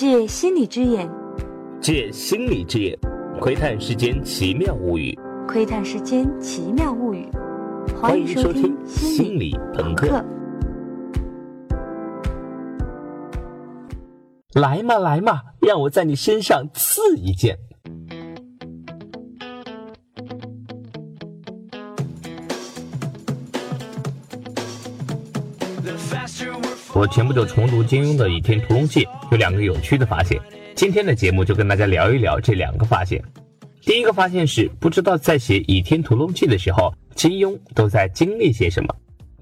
[0.00, 1.06] 借心理之眼，
[1.78, 2.98] 借心理之眼，
[3.38, 5.14] 窥探世间奇妙物语。
[5.46, 7.28] 窥探世间奇妙物语。
[8.00, 10.06] 欢迎收听《心理朋克》。
[14.54, 17.58] 来嘛来嘛，让我在你身上刺一剑。
[26.92, 30.40] 我前不久重读金庸的《倚天屠龙记》，有两个有趣的发现。
[30.74, 33.22] 今天的节目就跟大家聊一聊这两个发现。
[33.82, 38.92] 第一个发现是，不知道在写《倚天屠龙记》的时候，金庸都在经历些什么。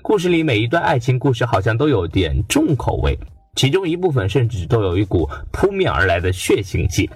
[0.02, 3.18] 故事里每一段爱情故事好像都有点重口味，
[3.56, 7.08] 其中一部分甚至都有一股扑面而来的血腥气。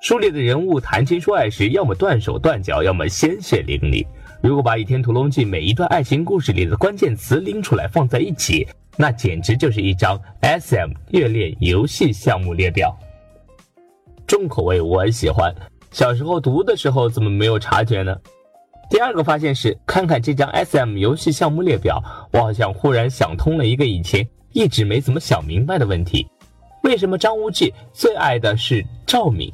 [0.00, 4.06] 书里的人物谈情说爱时，要么断手断脚，要么鲜血淋漓。
[4.44, 12.94] 如果把《倚天屠龙记》每一段爱情故事里的关键词拎出来放在一起，那简直就是一张 SM 虐恋游戏项目列表，
[14.26, 15.50] 重口味我喜欢。
[15.92, 18.14] 小时候读的时候怎么没有察觉呢？
[18.90, 21.98] 第二个发现是，看看这张 SM 游戏项目列表，
[22.30, 26.28] 我好像忽然想通了一个以前一直没怎么想明白的问题：
[26.82, 29.50] 为什么张无忌最爱的是赵敏？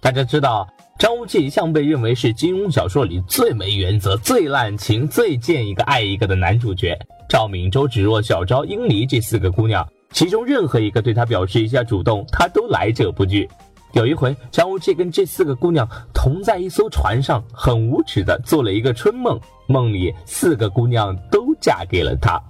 [0.00, 0.66] 大家知道，
[0.98, 6.98] 张无忌一向被认为是金庸小说里最没原则、最滥情、最见一个爱一个的男主角。
[7.28, 13.46] 赵敏、周芷若、小昭、殷离这四个姑娘，其中任何一个对他表示一下主动，他都来者不拒。
[13.92, 22.40] 有一回，张无忌跟这四个姑娘同在一艘船上，很无耻的做了一个春梦，梦里四个姑娘都嫁给了他。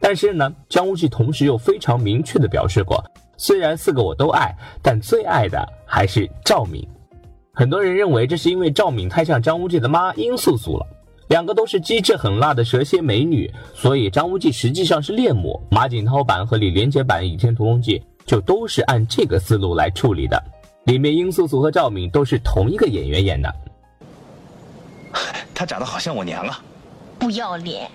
[0.00, 3.04] 但是呢，张无忌同时又非常明确的表示过，
[3.36, 6.84] 虽然四个我都爱，但最爱的还是赵敏。
[7.60, 10.86] 很多人认为这是因为赵敏太像张无忌的妈殷素素了。
[11.28, 15.60] 两个都是机智狠辣的蛇蝎美女，所以张无忌实际上是恋母。
[15.70, 20.42] 马景涛版和李连杰版《倚天屠龙记》就都是按这个思路来处理的。
[20.84, 23.54] 里面殷素素和赵敏都是同一个演员演的。
[25.54, 26.64] 她长得好像我娘啊！
[27.18, 27.90] 不要脸，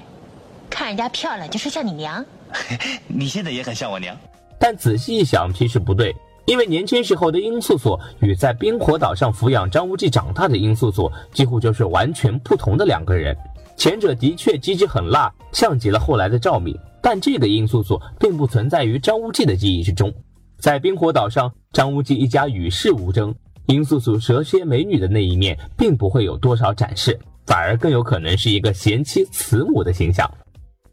[0.69, 2.23] 看人家漂亮就说像你娘。
[3.09, 4.15] 你现在也很像我娘。
[4.59, 6.15] 但仔细一想，其实不对。
[6.45, 13.35] 因为年轻时候的殷素素与在冰火岛上抚养张无忌长大的殷素素几乎就是完全不同的两个人。
[13.75, 20.13] 前者的确机智狠辣，像极了后来的赵敏，但这个殷素素并不存在于张无忌的记忆之中。
[20.57, 23.35] 在冰火岛上，张无忌一家与世无争，
[23.65, 30.31] 殷素素蛇蝎美女的那一面并不会有多少展示，反而更有可能是一个贤妻慈母的形象。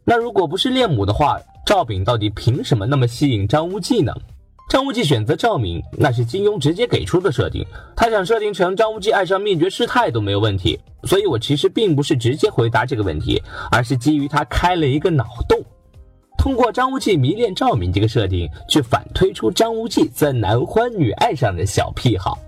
[0.03, 4.13] 那如果不是恋母的话，赵敏到底凭什么那么吸引张无忌呢？
[4.69, 7.63] 张无忌选择赵敏，那是金庸直接给出的设定。
[7.95, 10.79] 他想设定成张无忌爱上灭绝师太都没有问题。
[11.03, 13.41] 所以我其实并不是直接回答这个问题，
[13.71, 15.59] 而是基于他开了一个脑洞，
[16.37, 22.39] 通过张无忌迷恋赵敏这个设定，去反推出张无忌在男欢女爱上的小癖好。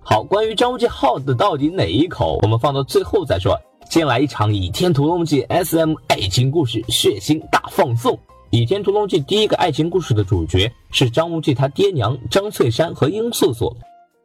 [0.00, 3.56] 好，关于张无忌好的到底哪一口，我们放到最后再说。
[3.90, 8.14] 先来一场《倚天屠龙记》SM 爱情故事血腥大放送。
[8.50, 13.76] 《倚天屠龙记》第一个爱情故事的主角是张无忌他爹娘张翠山和殷素素。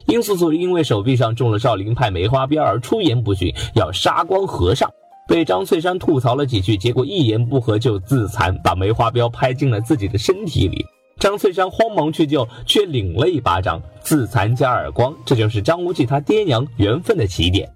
[0.06, 4.88] 殷素素因为手臂上中了少林派梅花鞭而出言不逊，要杀光和尚，
[5.28, 10.86] 被张翠山吐槽了几句，结果一言不合就自残，把梅花镖拍进了自己的身体里。
[11.20, 17.68] 张翠山慌忙去救，却领了一巴掌，自残加耳光，这就是张无忌他爹娘缘分的起点。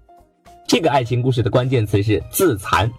[0.66, 2.90] 这个爱情故事的关键词是自残。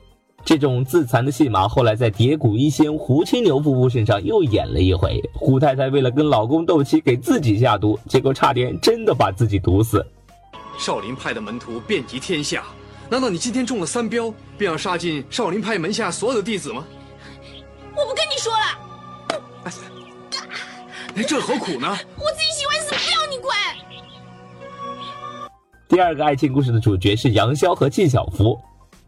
[0.47, 5.22] 这种自残的戏码，后来在蝶谷一仙胡青牛夫妇身上又演了一回。
[5.34, 10.08] 胡太太为了跟老公斗气，给自己下毒，结果差点真的把自己毒死。
[10.78, 12.63] 少林派的门徒遍及天下，
[13.09, 16.81] 难道你今天中了三镖，便要杀尽少林派门下所有的弟子吗？
[17.94, 19.41] 我不跟你说了。
[21.14, 21.90] 哎，这何苦呢？
[21.90, 23.53] 我自己喜欢死，不要你管。
[25.90, 28.58] 第二个爱情故事的主角是杨逍和纪晓芙。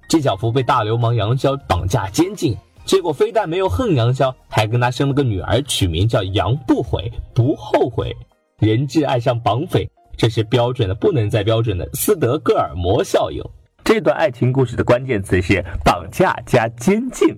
[0.10, 8.12] 纪晓芙被大流氓杨逍绑架监禁，结果非但没有恨杨逍，还跟他生了个女儿，取名叫杨不悔，不后悔。
[8.58, 13.40] 人质爱上绑匪，这是标准的不能再标准的斯德哥尔摩效应。
[13.84, 17.30] 这段爱情故事的关键词是绑架加监禁。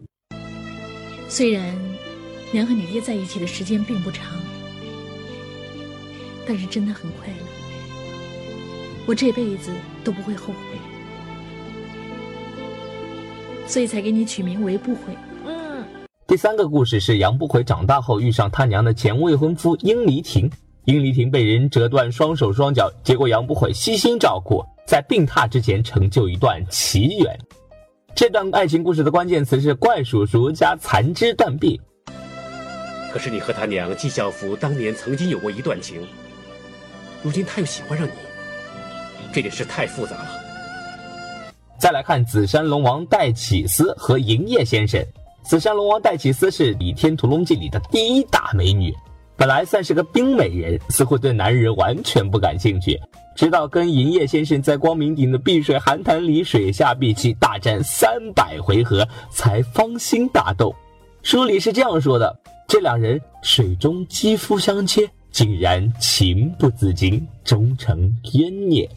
[1.28, 1.78] 虽然
[2.52, 4.26] 娘和你爹在一起的时间并不长，
[6.48, 7.36] 但是真的很快乐。
[9.06, 9.72] 我这辈子
[10.06, 10.80] 都不会后悔。
[13.72, 15.16] 所以才给你取名为不悔。
[15.46, 15.82] 嗯，
[16.28, 20.52] 第三个故事是杨不悔长大后遇上他娘的前未婚夫殷离亭，
[20.84, 27.40] 殷离亭被人折断双手双脚，结果杨不悔悉心照顾，在病榻之前成就一段奇缘。
[28.14, 31.80] 这段爱情故事的关键词是怪叔叔加残肢断臂。
[33.14, 36.06] 可是你和他娘纪孝福当年曾经有过一段情，
[37.24, 38.12] 如今他又喜欢上你，
[39.32, 40.41] 这件事太复杂了。
[41.82, 45.04] 再来看紫山龙王戴启思和银叶先生。
[45.42, 48.94] 紫山龙王戴启思是《倚天屠龙记》里的第一大美女，
[49.36, 53.02] 本来算是个冰美人，似乎对男人完全不感兴趣。
[53.36, 60.72] 直到跟银叶先生在光明顶的碧水寒潭里水下闭气大战三百回合，才芳心大动。
[61.24, 68.88] 书里是这样说的：这两人水中肌肤相切，竟然情不自禁，终成冤孽。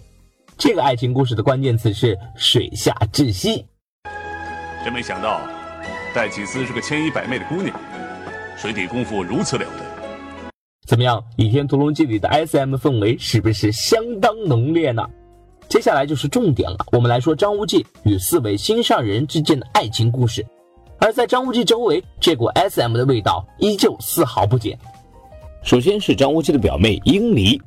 [0.56, 3.66] 这个爱情故事的关键词是水下窒息。
[4.84, 5.40] 真没想到，
[6.14, 7.74] 戴启思是个千依百媚的姑娘，
[8.56, 10.48] 水底功夫如此了得。
[10.86, 15.02] 怎么样，《倚天屠龙记》里的 S.M 氛围是不是相当浓烈呢？
[15.68, 20.44] 接下来就是重点了，我们来说张无忌与四位心上人之间的爱情故事。
[20.98, 24.78] 而在张无忌周围，这股 S.M 的味道依旧丝毫不减。
[25.62, 27.60] 首先是张无忌的表妹英离。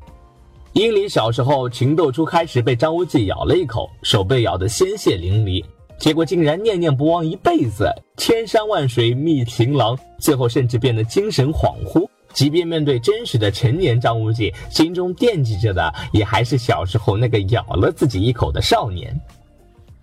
[0.74, 5.64] 英离小时候情窦初开时被张无忌咬了一口，手被咬得鲜血淋漓，
[5.98, 12.08] 结果竟然念念不忘一辈子，千山万水觅情郎，最后甚至变得精神恍惚。
[12.32, 19.20] 即便面对真实的成年张无忌，心中惦记着的也还是小时候那个咬了自己一口的少年。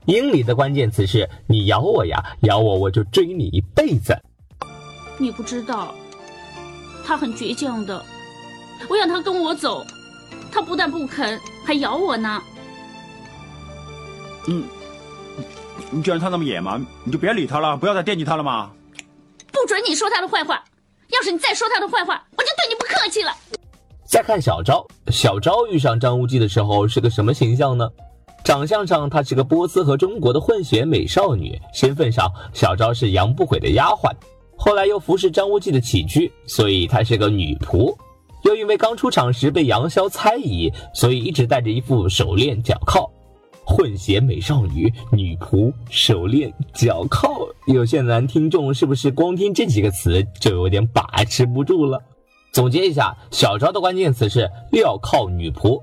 [0.07, 4.19] 英离的关键词是你咬我呀，咬我我就追你一辈子。
[5.19, 5.95] 你不知道，
[7.07, 8.05] 他很倔强的，
[8.89, 9.87] 我想他跟我走。
[10.55, 12.41] 他不但不肯，还咬我呢。
[14.47, 14.63] 嗯，
[15.91, 18.71] 你既然他那么野蛮，你就别理他了，不要再惦记他了嘛。
[19.51, 20.63] 不准你说他的坏话，
[21.09, 23.33] 要是你再说他的坏话，我就对你不客气了。
[24.05, 27.91] 再看小昭，小昭遇上张无忌的时候是个什么形象呢？
[28.45, 34.13] 长相上，她是个波斯和中国的混血美少女；身份上，小昭是杨不悔的丫鬟，
[34.57, 37.93] 后来又服侍张无忌的起居，所以她是个女仆。
[38.45, 43.11] 又因为刚出场时被杨逍猜疑，所以一直带着一副手链脚铐。
[43.67, 51.99] 混血美少女、女仆、手链、脚铐，有些男听众是不是光听这几个词就有点把持不住了？
[52.53, 55.81] 总结一下，小昭的关键词是镣铐女仆。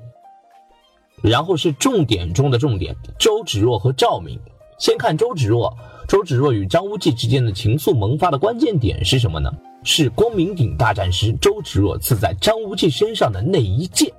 [1.23, 4.39] 然后是重点中的重点，周芷若和赵敏。
[4.77, 5.75] 先看周芷若，
[6.07, 9.51] 周芷若与张无忌之间的情愫萌发的关键点是什么呢？
[9.83, 14.11] 是光明顶大战时，周芷若刺在张无忌身上的那一剑。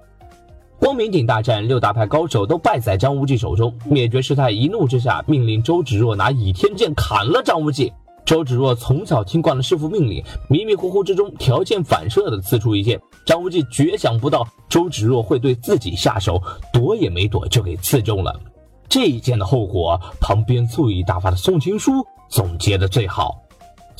[0.79, 3.73] 光明顶大战，六大派高手都败在张无忌手中。
[3.85, 7.93] 灭绝师太一怒之下，命令周芷若拿倚天剑砍了张无忌。
[8.25, 13.00] 周芷若从小听惯了师傅命令，迷迷糊糊之中，条件反射的刺出一剑。
[13.25, 16.43] 张无忌绝想不到周芷若会对自己下手，
[16.73, 18.41] 躲也没躲就给刺中了。
[18.88, 23.41] 这一剑的后果，旁边醋意大发的宋青书总结的最好。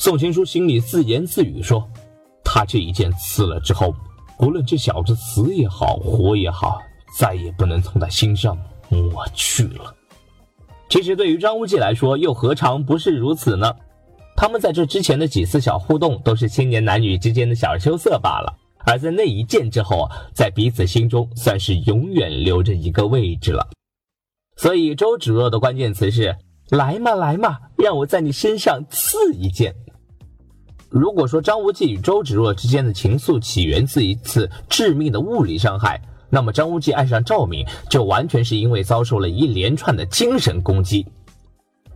[0.03, 1.89] 宋青书心里自言自语说
[2.43, 3.95] ：“他这一剑刺了之后，
[4.37, 6.77] 无论这小子死也好，活也好，
[7.17, 8.53] 再也不能从他心上
[8.89, 9.95] 抹去了。”
[10.91, 13.73] 其实对于张无忌来说，又何尝不是如此呢？
[14.35, 18.53] 他们在这之前的几次小互动，都是青年男女之间的小羞涩罢了。
[18.85, 23.69] 而在那一剑之后，在彼此心中算是永远留着一个位置了。
[24.57, 26.35] 所以周芷若的关键词是
[26.71, 29.73] ：“来嘛来嘛，让我在你身上刺一剑。”
[30.93, 41.03] 如果说张无忌与周芷若之间的情愫起源自一次致命的物理伤害，那么张无忌爱上赵敏就完全是因为遭受了一连串的精神攻击。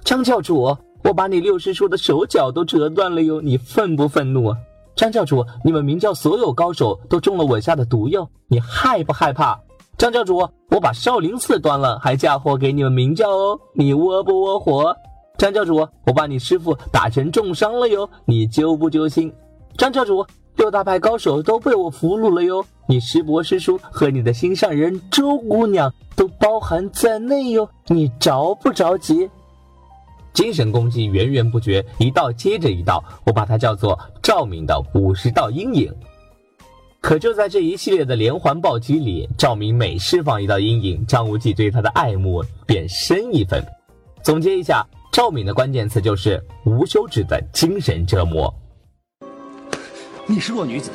[0.04, 4.58] 张教主，我把你六师叔的手脚都折断了哟，你愤不愤怒啊？
[4.96, 9.60] 张教主，你们明教所有高手都中了我下的毒药，你害不害怕？
[9.96, 10.38] 张教主，
[10.72, 14.96] 我把少林寺端了，还嫁祸给你们明教哦，你窝不窝火？
[15.38, 19.32] 张教主，我把你师傅打成重伤了哟，你揪不揪心？
[19.78, 20.26] 张教主，
[20.56, 29.30] 六大派高手都被我俘虏了哟，你师伯师叔和你的心上人周姑娘都包含在内哟，你着不着急？
[30.34, 35.94] 精神攻击源源不绝，一道接着一道，我把它叫做赵敏的五十道阴影。
[37.00, 43.64] 可就在这一系列的连环暴击里，赵敏每释放一道阴影，张无忌对她的爱慕便深一分。
[44.24, 44.84] 总结一下。
[45.18, 48.54] 赵敏的关键词就是无休止的精神折磨。
[50.28, 50.92] 你是弱女子，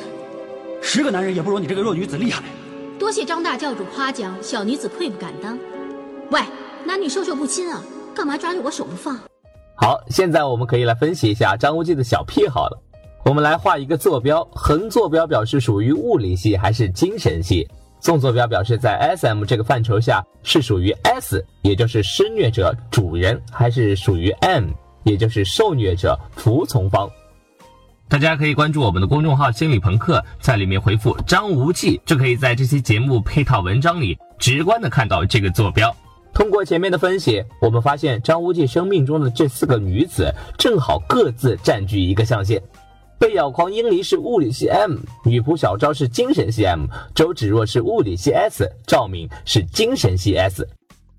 [0.81, 2.41] 十个男人也不如你这个弱女子厉害。
[2.97, 5.59] 多谢张大教主夸奖，小女子愧不敢当。
[6.31, 6.39] 喂，
[6.85, 7.83] 男女授受不亲啊，
[8.15, 9.19] 干嘛抓着我手不放？
[9.75, 12.81] 好，现在我们可以来分析一下张无忌的小癖好了。
[13.25, 17.67] 我们来画一个坐标，横坐标表示属于物理系还是精神系？
[18.03, 24.71] 纵坐标表示在 S M 这个范畴下是属于 S，也就是施虐者主人，还是属于 M，
[25.03, 27.09] 也就是受虐者服从方。
[28.09, 35.95] 大家可以关注我们的公众号“心理朋克”，在里面回复“张无忌”，就可以在这期节目配套文章里直观的看到这个坐标。
[36.33, 42.61] 通过前面的分析，我们发现张无忌生命中的这四个女子正好各自占据一个象限。
[43.23, 50.67] 被咬狂英离是物理系 M，女仆小昭是精神系 M，周芷若是物理系 S，赵敏是精神系 S。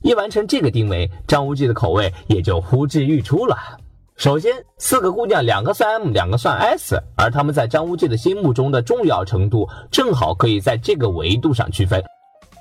[0.03, 3.57] 一完成这个定位，张无忌的口味也就呼之欲出了。
[4.17, 12.05] 首先，四个姑娘，两个算 M，两个算 S，而她们在张无忌的心目中的重要程度，正好可以在这个维度上区分。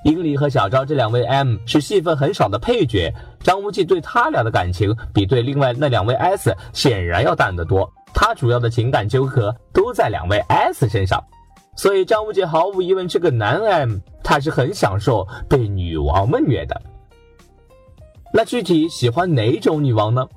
[0.05, 7.91] 英离和小昭这两位 M 是戏份很少的配角，张无忌对他俩的感情比对另外那两位 S 显然要淡得多。
[8.13, 11.23] 他主要的情感纠葛都在两位 S 身上，
[11.75, 16.81] 所以张无忌毫无疑问是个男 M，他是很享受被女王们虐的。
[18.33, 20.27] 那具体喜欢哪种女王呢？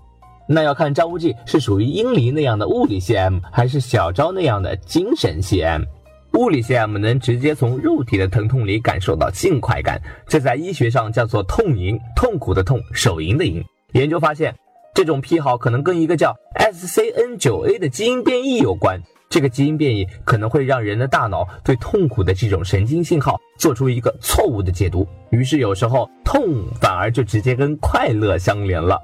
[0.48, 5.82] 那要看张无忌是属于殷离那样的物理系 M，还是小昭那样的精神系 M。
[6.34, 13.64] 物理系 M 能直接从肉体的疼痛里感受到性快感，这在医学上叫做痛淫，痛苦的痛，手淫的淫。
[13.92, 14.54] 研究发现，
[14.94, 16.36] 这种癖好可能跟一个叫
[16.76, 19.00] SCN9A 的基因变异有关。
[19.28, 29.02] 这个基因变异可能会让人的大脑对痛苦的这种神经信号做出一个错误的解读，于是有时候痛反而就直接跟快乐相连了。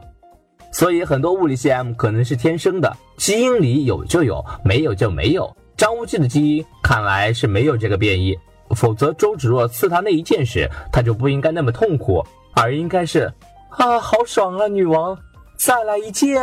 [0.70, 5.54] 所以很多物理 CM 可能是天生的，基因里有就有，没有就没有。
[5.76, 8.38] 张无忌的基因看来是没有这个变异，
[8.76, 12.24] 否则周芷若刺他那一剑时，他就不应该那么痛苦，
[12.54, 13.30] 而应该是
[13.70, 15.18] 啊，好爽啊，女王，
[15.58, 16.40] 再来一剑，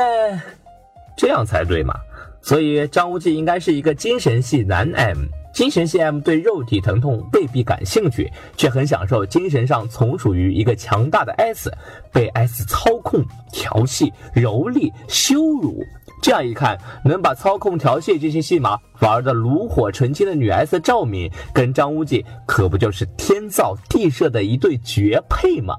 [1.19, 1.93] 这样才对嘛。
[2.41, 5.17] 所以张无忌应该是一个精神系男 M，
[5.53, 11.69] 精神系 M 对肉体疼痛未必感兴趣，却很享受精神上从属于一个强大的 S，
[12.13, 13.21] 被 S 操控、
[13.51, 15.83] 调戏、蹂躏、羞辱。
[16.21, 25.75] 这样一看，能把操控调戏这些戏码玩得炉火纯青的女 S 赵敏，跟张无忌可不就是天造地设的一对绝配吗？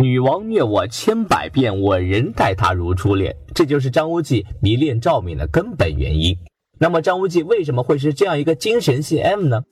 [0.00, 6.36] 女王虐我千百遍，我仍待她如初恋，这就是张无忌迷恋赵敏的根本原因。
[6.78, 9.64] 那么张无忌为什么会是这样一个精神系 M 呢？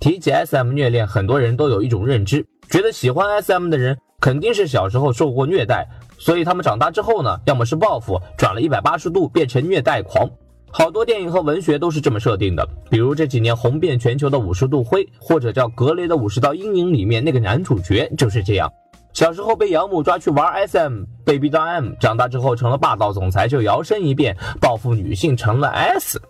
[0.00, 5.86] 提起 SM 虐恋，很多人都有一种认知，觉得喜欢 SM 的人肯定是小时候受过虐待。
[6.18, 10.28] 所以他们长大之后呢，要么是报复，转了一百八十度变成虐待狂。
[10.72, 18.68] 好多电影和文学都是这么设定的，比如这几年红遍全球的《五十度灰》，或者叫《格雷的五十道阴影》里面那个男主角就是这样。
[19.12, 26.20] 小时候被养母抓去玩 SM，被逼到 M，长大之后成了霸道总裁，就摇身一变报复女性成了 S。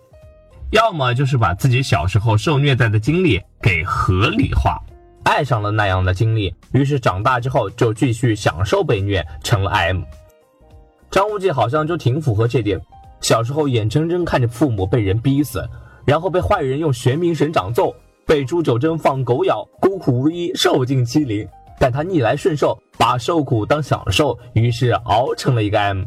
[0.71, 4.81] 要么就是把自己小时候受虐待的经历给合理化。
[5.23, 10.01] 爱上了那样的经历，于是长大之后就继续享受被虐，成了 M。
[11.11, 12.81] 张无忌好像就挺符合这点。
[13.19, 15.63] 小时候眼睁睁看着父母被人逼死，
[16.05, 17.93] 然后被坏人用玄冥神掌揍，
[18.25, 21.47] 被朱九真放狗咬，孤苦无依，受尽欺凌。
[21.81, 26.03] 但他逆来顺受，把受苦当享受，于是熬成了一个 M，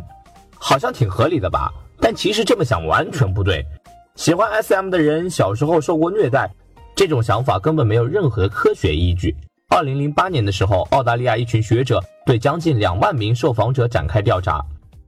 [0.57, 1.69] 好像挺合理的吧？
[1.99, 3.67] 但其实这么想完全不对。
[4.15, 6.49] 喜欢 SM 的人小时候受过虐待。
[6.95, 9.35] 这种想法根本没有任何科学依据。
[9.69, 14.65] 二零零八年的时候，澳大利亚一群学者对将近两万名受访者展开调查，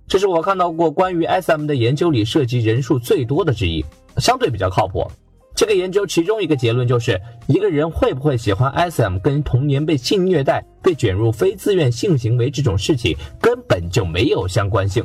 [0.09, 3.85] 这是我看到过关于 SM 的研究里涉及人数最多的之一，
[4.17, 5.09] 相对比较靠谱。
[5.57, 15.03] 这个研究其中一个结论就是，一个人会不会喜欢 SM，跟童年被性虐待、被卷入非自愿性行为这种事情根本就没有相关性。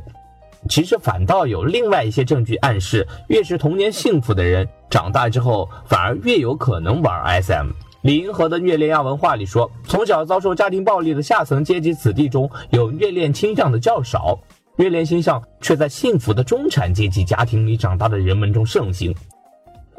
[0.68, 7.70] 其实反倒有另外一些证据暗示，越是童年幸福的人，长大之后反而越有可能玩 SM。
[8.02, 14.38] 李银河的《虐恋亚文化》里说，从小遭受家庭暴力的下层阶级子弟中有虐恋倾向的较少，
[14.76, 19.16] 虐恋倾向却在幸福的中产阶级家庭里长大的人们中盛行。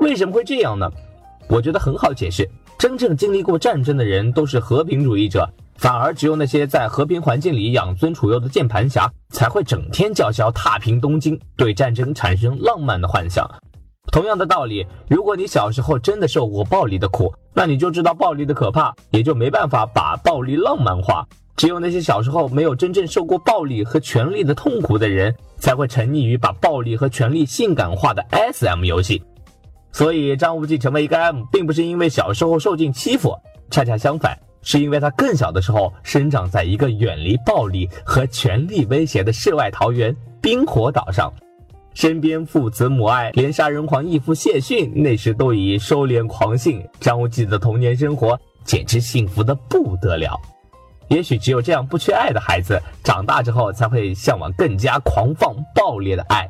[0.02, 0.90] 为什么会这样呢？
[1.49, 5.49] 我觉得很好解释，真正经历过战争的人都是和平主义者。
[5.76, 13.49] 反而只有那些在和平环境里养尊处优的键盘侠，才会整天叫嚣踏平东京，对战争产生浪漫的幻想。
[14.11, 21.25] 同样的道理，如果你小时候真的受过暴力的苦，那你就知道暴力的可怕，也就没办法把暴力浪漫化。
[21.56, 29.23] 只有那些小时候没有真正受过暴力和权力的痛苦的人，才会沉溺于把暴力和权力性感化的 SM 游戏。
[29.93, 33.37] 所以，张无忌成为一个 M，并不是因为小时候受尽欺负，
[33.71, 34.39] 恰恰相反。
[34.65, 41.33] 是因为他更小的时候生长在一个远离暴力和权力威胁的世外桃源冰火岛上，
[41.95, 46.81] 身边父慈母爱，连杀人狂义父谢逊那时都已收敛狂性。
[47.01, 50.41] 张无忌的童年生活简直幸福的不得了。
[51.09, 56.49] 也许只有这样不缺爱的孩子，长大之后才会向往更加狂放暴烈的爱。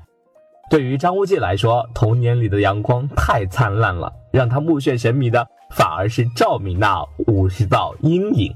[0.73, 8.50] 对于张无忌来说，童年里的阳光太灿烂了，让他目眩神迷的反而是赵敏那五十道阴影。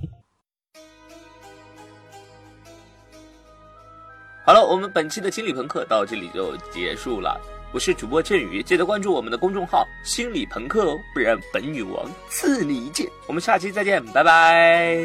[4.46, 7.38] 好了，我们本期的心理朋克到这里就结束了。
[7.70, 13.06] 我是主播振宇，记得关注我们的公众号“心理朋克”哦，不然本女王赐你一剑。
[13.26, 15.04] 我们下期再见，拜拜。